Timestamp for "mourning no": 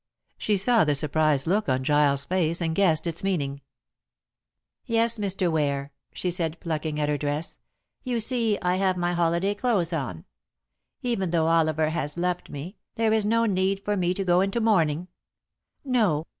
14.59-16.25